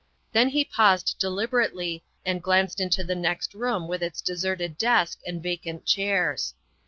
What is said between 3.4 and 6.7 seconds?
room with its deserted desk and vacant chairs.